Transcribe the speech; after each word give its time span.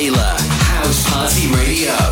Taylor, 0.00 0.34
House 0.64 1.04
Party 1.10 1.52
Radio. 1.52 2.09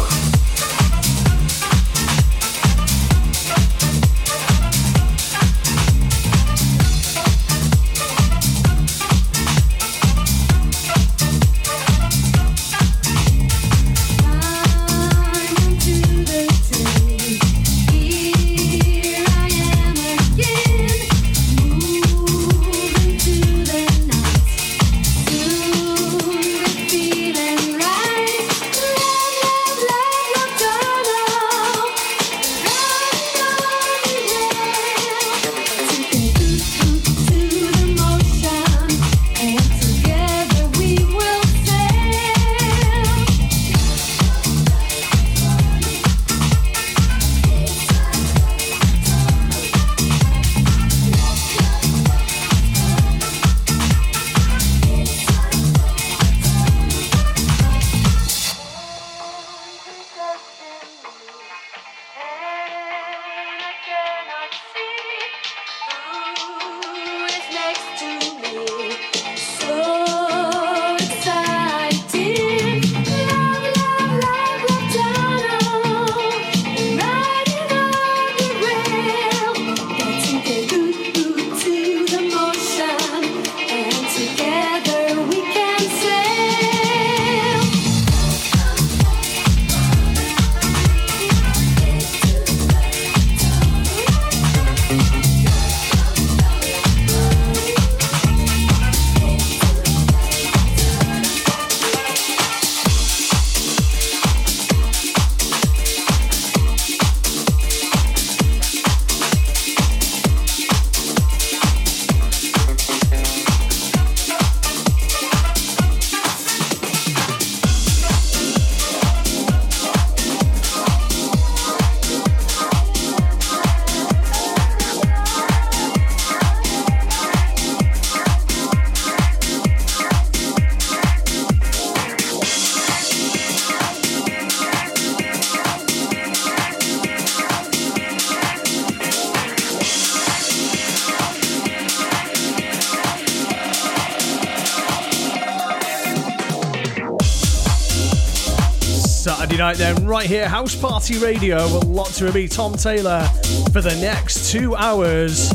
Night, 149.69 149.77
then, 149.77 150.07
right 150.07 150.27
here, 150.27 150.49
House 150.49 150.75
Party 150.75 151.19
Radio. 151.19 151.67
Locked 151.81 152.17
to 152.19 152.33
me, 152.33 152.49
Tom 152.49 152.75
Taylor, 152.75 153.23
for 153.71 153.83
the 153.83 153.95
next 154.01 154.51
two 154.51 154.75
hours. 154.75 155.53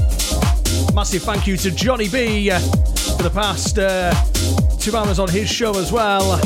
Massive 0.94 1.24
thank 1.24 1.48
you 1.48 1.58
to 1.58 1.72
Johnny 1.72 2.08
B 2.08 2.52
for 2.52 3.24
the 3.24 3.32
past 3.34 3.80
uh, 3.80 4.14
two 4.78 4.96
hours 4.96 5.18
on 5.18 5.30
his 5.30 5.50
show 5.50 5.76
as 5.80 5.92
well. 5.92 6.38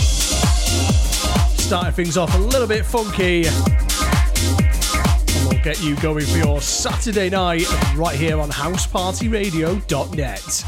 Starting 1.57 1.91
things 1.91 2.15
off 2.15 2.33
a 2.35 2.37
little 2.37 2.67
bit 2.67 2.85
funky. 2.85 3.47
And 3.47 3.55
we'll 5.49 5.61
get 5.61 5.83
you 5.83 5.97
going 5.97 6.25
for 6.25 6.37
your 6.37 6.61
Saturday 6.61 7.29
night 7.29 7.65
right 7.95 8.15
here 8.15 8.39
on 8.39 8.49
housepartyradio.net. 8.49 10.66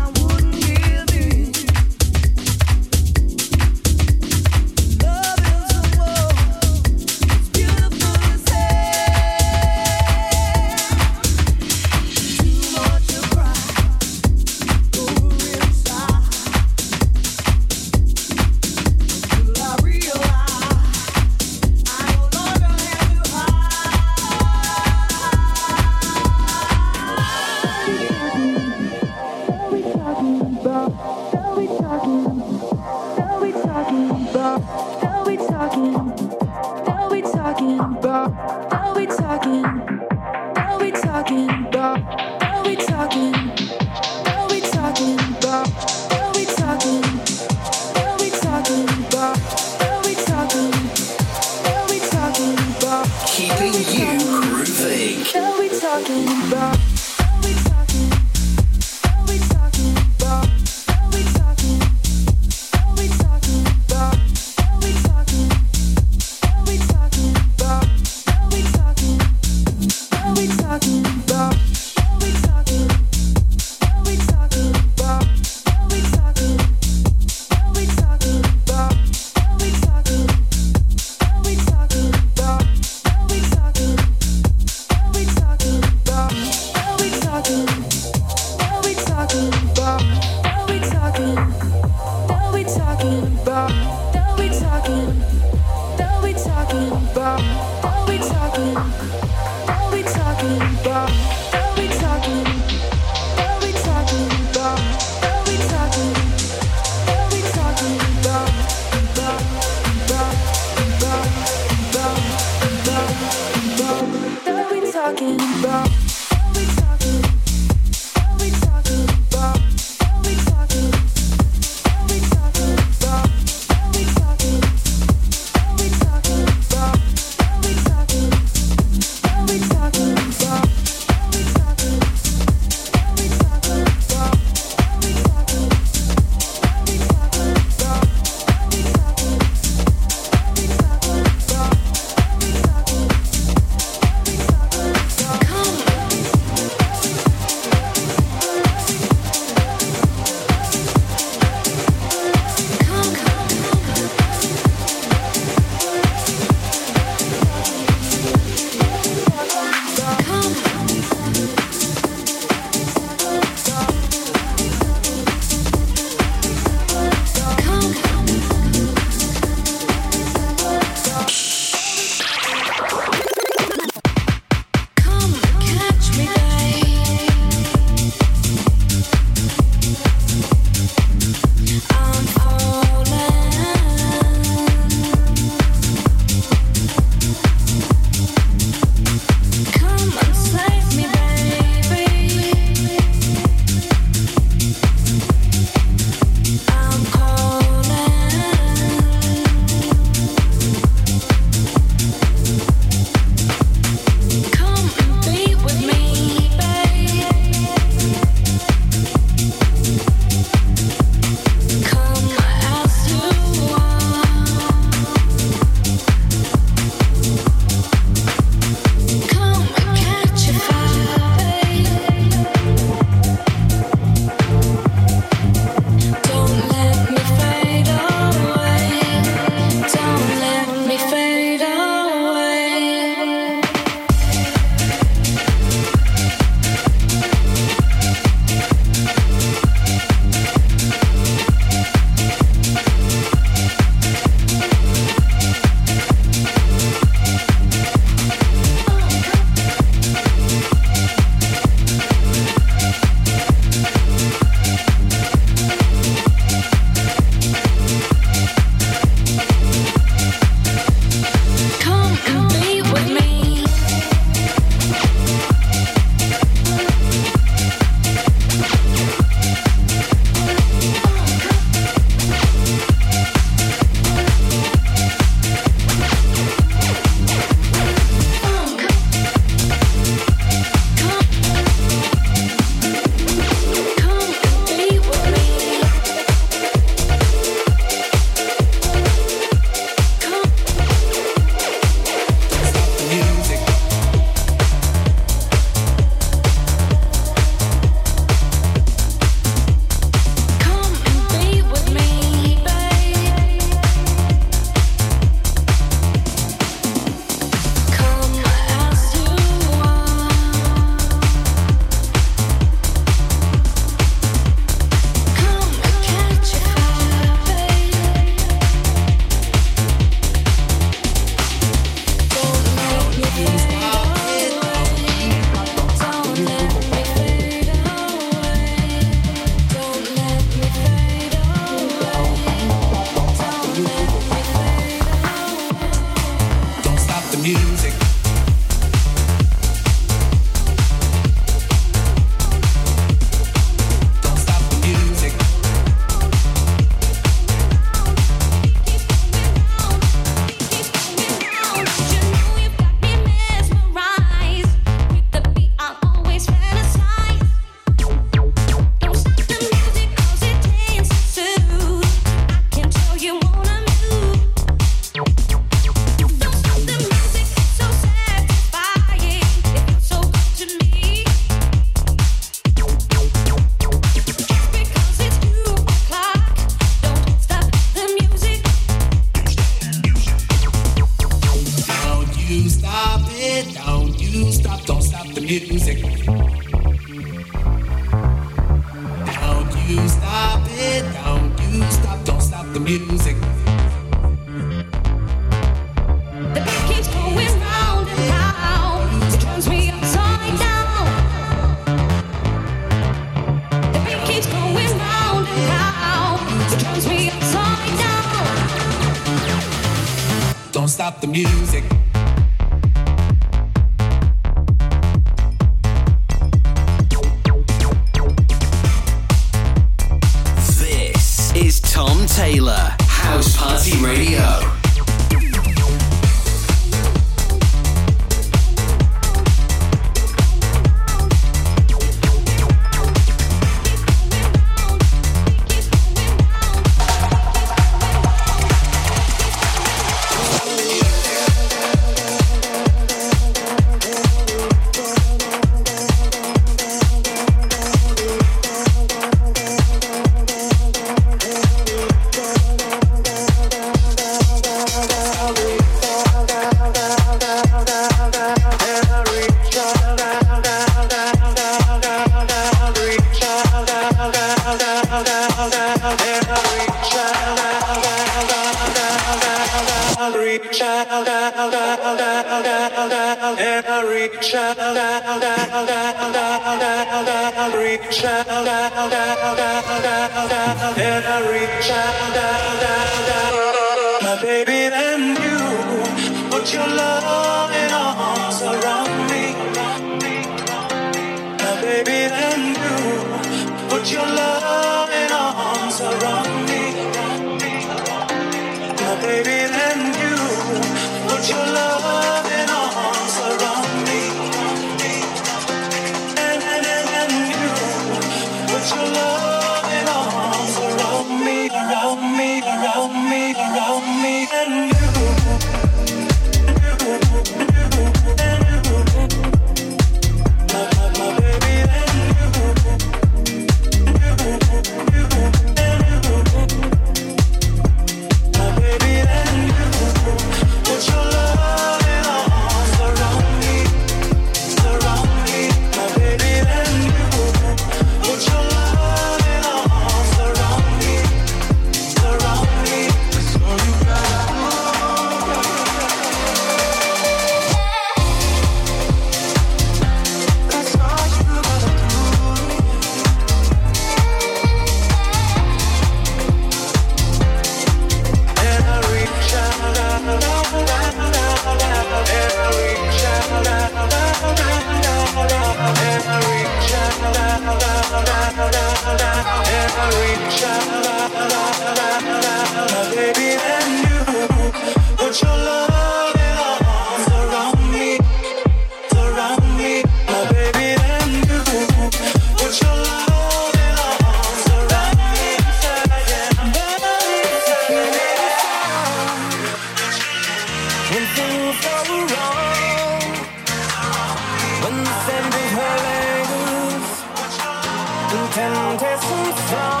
contest 598.91 599.23
and 599.23 599.57
song. 599.69 600.00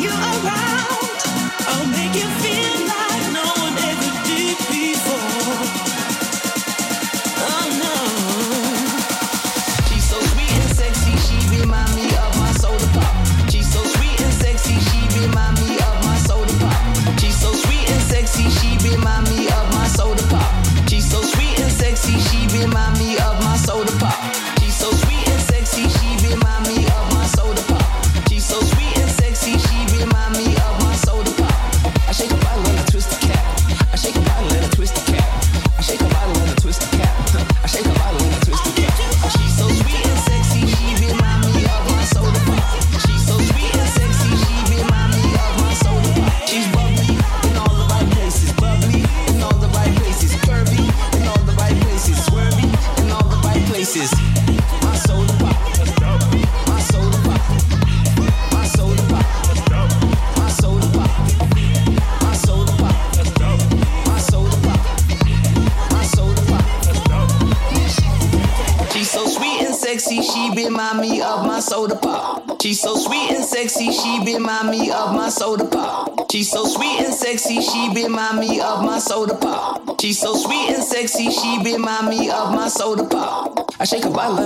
you 0.00 0.08
arrive. 0.08 0.69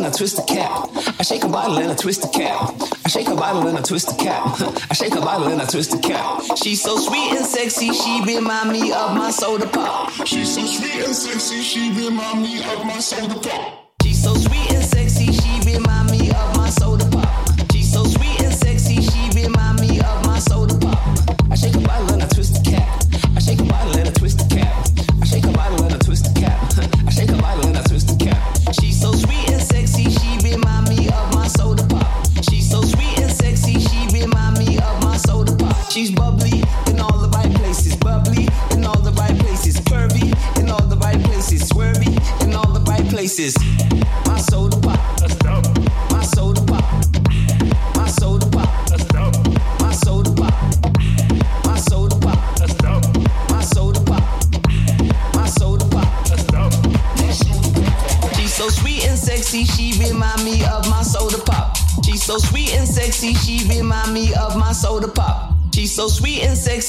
and 0.04 0.12
I 0.12 0.16
twist 0.16 0.36
the 0.36 0.42
cap. 0.42 0.90
I 1.18 1.22
shake 1.22 1.44
a 1.44 1.48
bottle 1.48 1.78
and 1.78 1.90
I 1.90 1.94
twist 1.94 2.20
the 2.22 2.28
cap. 2.28 2.74
I 3.04 3.08
shake 3.08 3.28
a 3.28 3.34
bottle 3.34 3.66
and 3.66 3.78
I 3.78 3.80
twist 3.80 4.08
the 4.08 4.22
cap. 4.22 4.60
I 4.90 4.94
shake 4.94 5.14
a 5.14 5.20
bottle 5.20 5.48
and 5.48 5.62
I 5.62 5.64
twist 5.64 5.92
the 5.92 5.98
cap. 5.98 6.42
She's 6.56 6.82
so 6.82 6.98
sweet 6.98 7.32
and 7.32 7.46
sexy, 7.46 7.92
she 7.92 8.22
remind 8.26 8.70
me 8.70 8.92
of 8.92 9.16
my 9.16 9.30
soda 9.30 9.66
pop. 9.66 10.10
She's 10.26 10.54
so 10.54 10.66
sweet 10.66 11.04
and 11.06 11.14
sexy, 11.14 11.62
she 11.62 11.90
remind 11.92 12.42
me 12.42 12.58
of 12.58 12.84
my 12.84 12.98
soda 12.98 13.38
pop. 13.40 13.94
She's 14.02 14.22
so 14.22 14.34
sweet. 14.34 14.53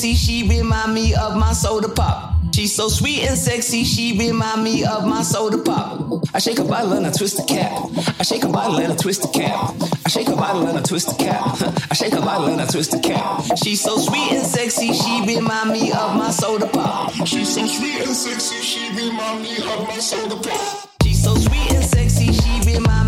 sexy, 0.06 0.14
she 0.14 0.48
remind 0.48 0.94
me 0.94 1.16
of 1.16 1.36
my 1.36 1.52
soda 1.54 1.90
pop. 1.90 2.36
She's 2.54 2.74
so 2.76 2.90
sweet 2.90 3.24
and 3.24 3.38
sexy, 3.38 3.84
she 3.84 4.18
remind 4.18 4.64
me 4.64 4.86
of 4.86 5.06
my 5.06 5.24
soda 5.24 5.58
pop. 5.58 6.24
I 6.34 6.40
shake 6.40 6.60
a 6.60 6.64
bottle 6.64 6.94
and 6.94 7.08
I 7.08 7.12
twist 7.12 7.38
the 7.38 7.44
cap. 7.44 7.72
I 8.20 8.24
shake 8.24 8.44
a 8.44 8.50
bottle 8.50 8.78
and 8.78 8.94
I 8.94 8.96
twist 8.96 9.24
the 9.24 9.28
cap. 9.30 9.74
I 10.06 10.10
shake 10.10 10.28
a 10.28 10.36
bottle 10.36 10.68
and 10.68 10.78
I 10.78 10.82
twist 10.84 11.08
the 11.08 11.16
cap. 11.24 11.58
I 11.92 11.94
shake 11.96 12.14
a 12.14 12.22
bottle 12.22 12.48
and 12.48 12.62
I 12.62 12.68
twist 12.68 12.92
the 12.92 13.00
cap. 13.00 13.58
She's 13.58 13.82
so 13.82 13.98
sweet 13.98 14.32
and 14.32 14.46
sexy, 14.46 14.94
she 14.94 15.22
remind 15.26 15.72
me 15.72 15.92
of 15.92 16.16
my 16.16 16.30
soda 16.30 16.68
pop. 16.68 17.12
She's 17.26 17.56
so 17.56 17.66
sweet 17.66 18.02
and 18.06 18.16
sexy, 18.16 18.62
she 18.62 18.88
remind 18.90 19.42
me 19.42 19.58
of 19.58 19.88
my 19.88 19.98
soda 20.00 20.36
pop. 20.36 20.90
She's 21.02 21.24
so 21.24 21.34
sweet 21.36 21.72
and 21.74 21.84
sexy, 21.84 22.32
she 22.32 22.74
remind 22.74 23.05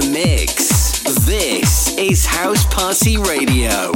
the 0.00 0.10
mix. 0.10 1.02
This 1.24 1.96
is 1.96 2.26
House 2.26 2.64
Party 2.66 3.16
Radio. 3.16 3.92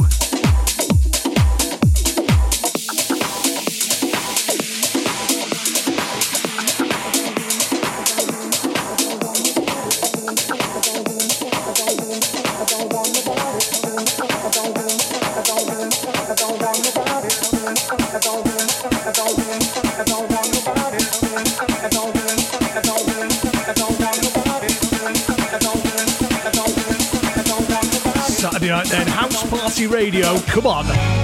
Radio. 29.87 30.41
Come 30.41 30.67
on. 30.67 31.18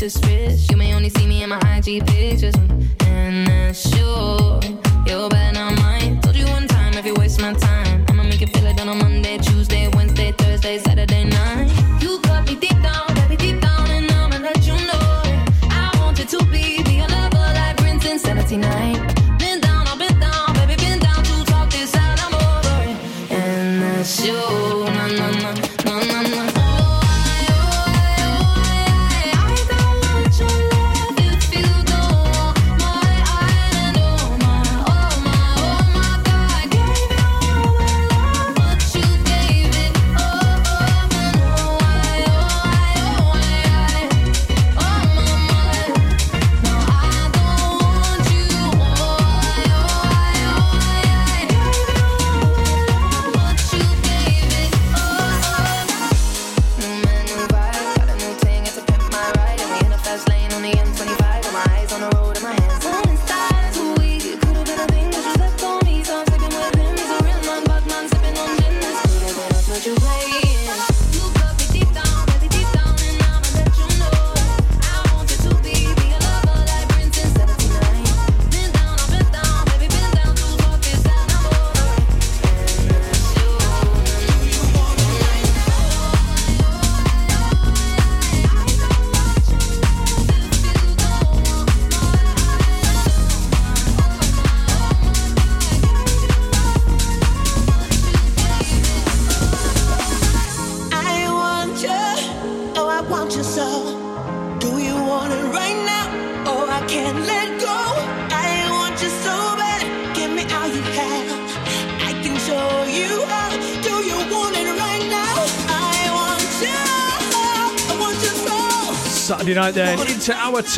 You 0.00 0.76
may 0.76 0.94
only 0.94 1.10
see 1.10 1.26
me 1.26 1.42
in 1.42 1.48
my 1.50 1.58
IG 1.76 2.06
pictures. 2.06 2.67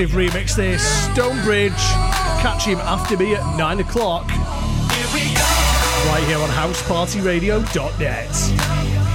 massive 0.00 0.16
remix 0.16 0.56
this. 0.56 0.82
Stonebridge. 1.12 1.72
Catch 2.40 2.64
him 2.64 2.78
after 2.78 3.18
me 3.18 3.34
at 3.34 3.56
9 3.56 3.80
o'clock. 3.80 4.26
Right 6.06 6.24
here 6.26 6.38
on 6.38 6.48
housepartyradio.net. 6.48 9.09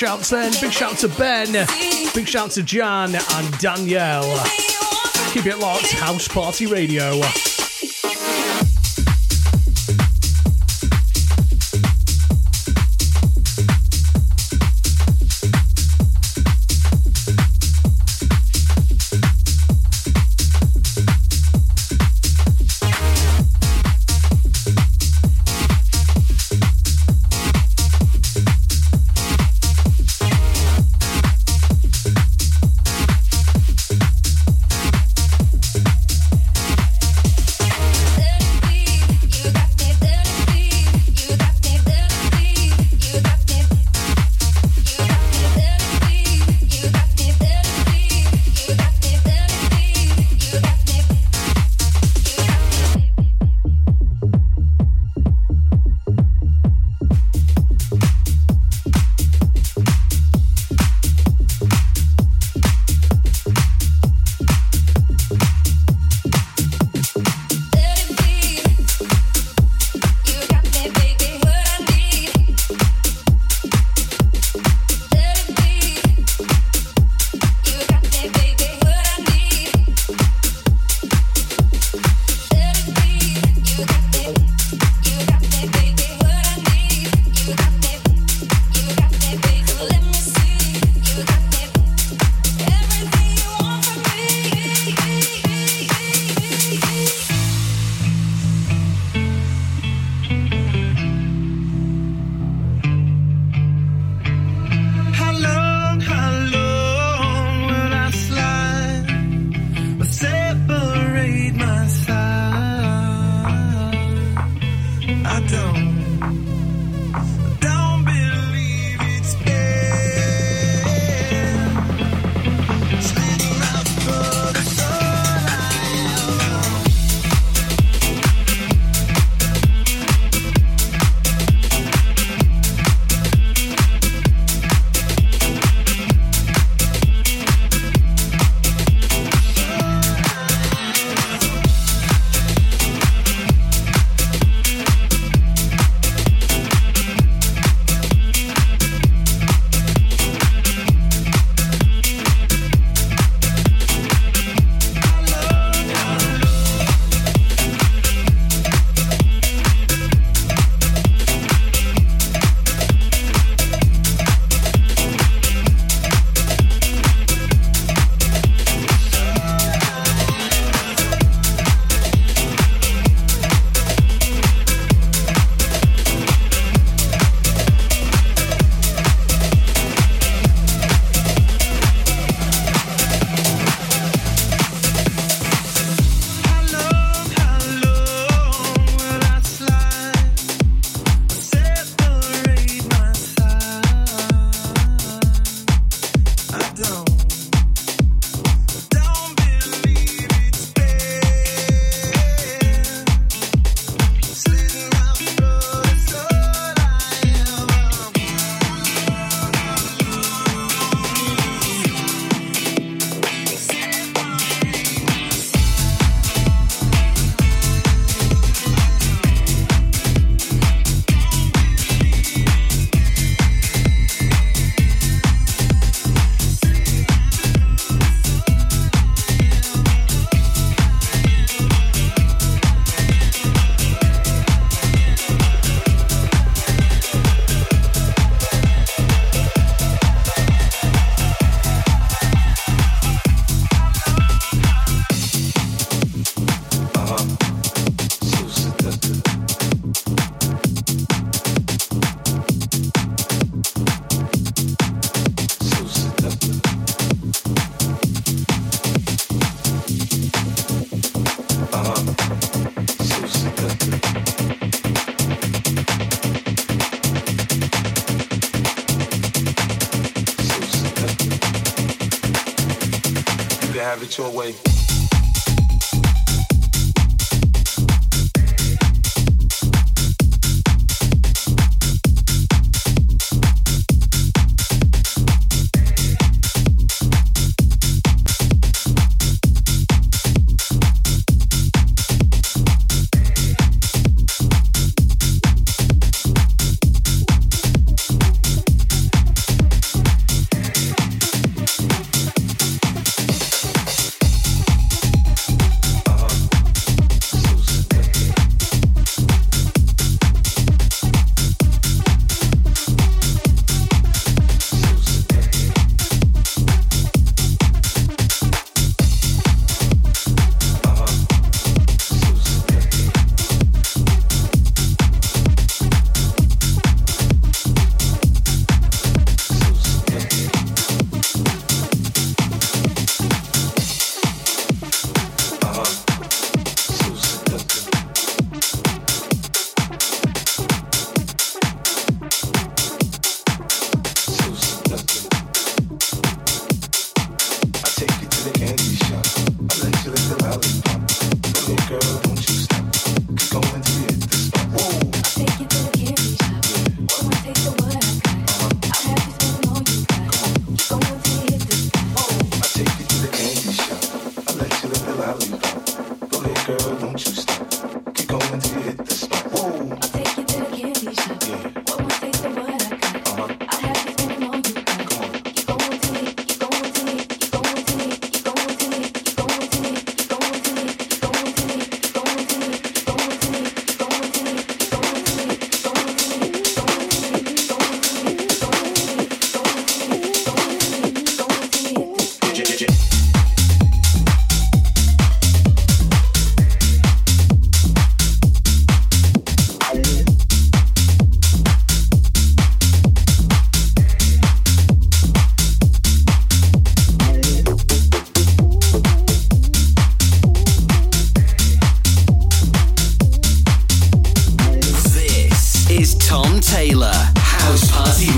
Shouts 0.00 0.30
then. 0.30 0.50
Big 0.62 0.72
shout 0.72 0.96
to 1.00 1.08
Ben. 1.08 1.52
Big 2.14 2.26
shout 2.26 2.52
to 2.52 2.62
Jan 2.62 3.14
and 3.14 3.58
Danielle. 3.58 4.42
Keep 5.34 5.44
it 5.44 5.58
locked. 5.58 5.92
House 5.92 6.26
Party 6.26 6.64
Radio. 6.64 7.20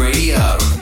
Radio. 0.03 0.82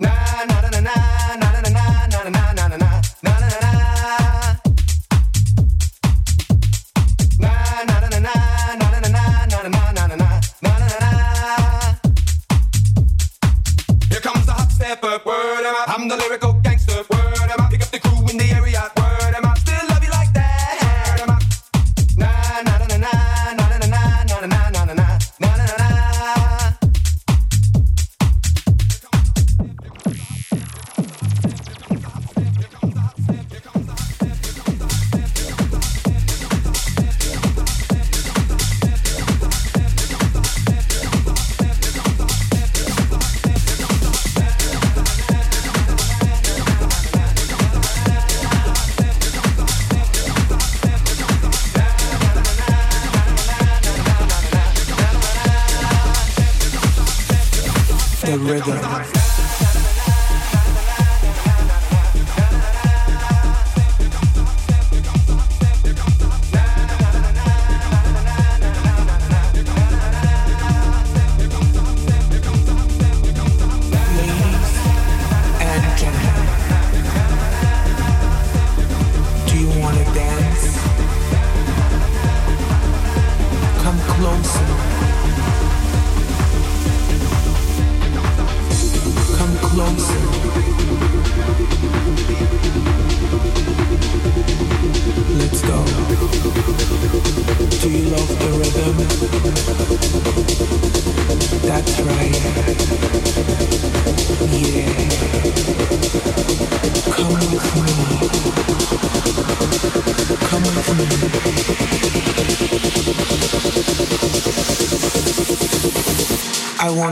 Here 0.00 0.33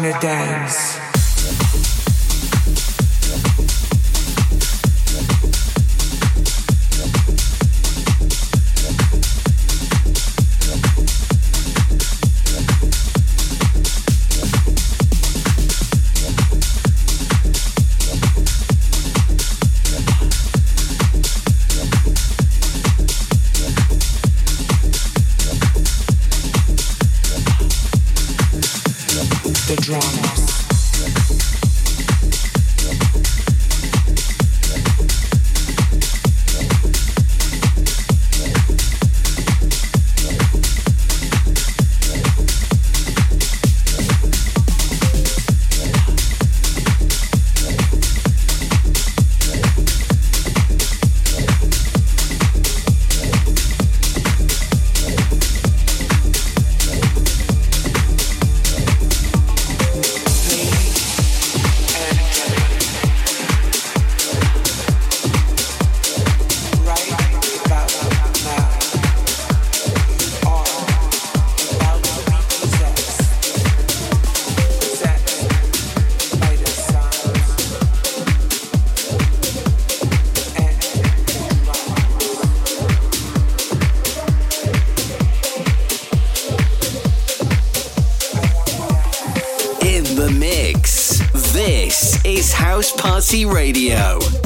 wanna 0.02 0.20
dance. 0.20 0.51
House 92.52 92.92
Party 92.92 93.44
Radio. 93.44 94.41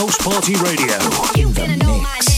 House 0.00 0.16
Party 0.16 0.54
Radio 0.54 0.96
in 1.36 1.52
the 1.52 1.66
mix. 1.84 2.29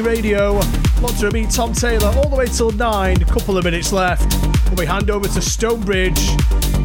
Radio, 0.00 0.54
lots 1.00 1.22
of 1.22 1.32
me, 1.32 1.46
Tom 1.46 1.72
Taylor, 1.72 2.08
all 2.16 2.28
the 2.28 2.36
way 2.36 2.46
till 2.46 2.70
9, 2.70 3.22
A 3.22 3.24
couple 3.24 3.56
of 3.58 3.64
minutes 3.64 3.92
left. 3.92 4.32
When 4.66 4.76
we 4.76 4.86
hand 4.86 5.10
over 5.10 5.26
to 5.28 5.40
Stonebridge. 5.40 6.20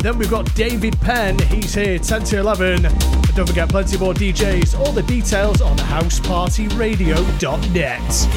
Then 0.01 0.17
we've 0.17 0.29
got 0.29 0.53
David 0.55 0.99
Penn, 1.01 1.37
he's 1.39 1.73
here 1.73 1.97
10 1.99 2.23
to 2.25 2.39
11. 2.39 2.85
And 2.85 3.35
don't 3.35 3.47
forget, 3.47 3.69
plenty 3.69 3.97
more 3.97 4.13
DJs. 4.13 4.77
All 4.79 4.91
the 4.91 5.03
details 5.03 5.61
on 5.61 5.77
housepartyradio.net. 5.77 8.27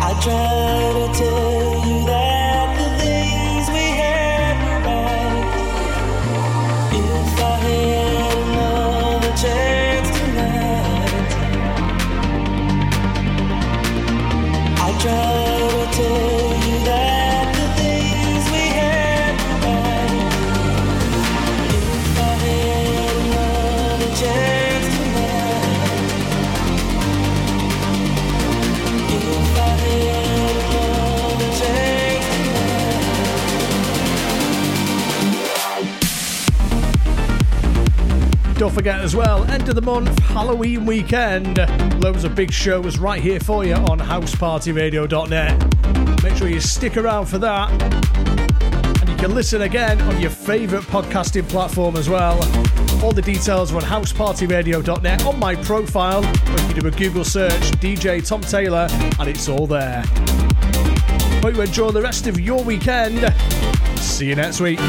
I 0.00 0.02
try 0.22 0.92
to 0.92 1.06
tell 1.18 1.86
you 1.86 2.06
that 2.06 2.23
forget 38.74 39.00
as 39.00 39.14
well, 39.14 39.44
end 39.44 39.68
of 39.68 39.76
the 39.76 39.82
month, 39.82 40.18
Halloween 40.18 40.84
weekend. 40.84 41.58
Loads 42.02 42.24
of 42.24 42.34
big 42.34 42.50
shows 42.50 42.98
right 42.98 43.22
here 43.22 43.38
for 43.38 43.64
you 43.64 43.74
on 43.74 44.00
housepartyradio.net. 44.00 46.22
Make 46.24 46.36
sure 46.36 46.48
you 46.48 46.60
stick 46.60 46.96
around 46.96 47.26
for 47.26 47.38
that. 47.38 47.70
And 49.00 49.08
you 49.08 49.14
can 49.14 49.32
listen 49.32 49.62
again 49.62 50.00
on 50.02 50.20
your 50.20 50.30
favourite 50.30 50.84
podcasting 50.86 51.48
platform 51.48 51.94
as 51.94 52.08
well. 52.08 52.36
All 53.04 53.12
the 53.12 53.22
details 53.22 53.72
are 53.72 53.76
on 53.76 53.82
housepartyradio.net 53.82 55.24
on 55.24 55.38
my 55.38 55.54
profile. 55.54 56.24
Or 56.24 56.54
if 56.54 56.74
you 56.74 56.82
do 56.82 56.88
a 56.88 56.90
Google 56.90 57.24
search, 57.24 57.52
DJ 57.80 58.26
Tom 58.26 58.40
Taylor, 58.40 58.88
and 59.20 59.28
it's 59.28 59.48
all 59.48 59.68
there. 59.68 60.02
Hope 61.42 61.54
you 61.54 61.60
enjoy 61.60 61.92
the 61.92 62.02
rest 62.02 62.26
of 62.26 62.40
your 62.40 62.64
weekend. 62.64 63.32
See 64.00 64.26
you 64.26 64.34
next 64.34 64.60
week. 64.60 64.80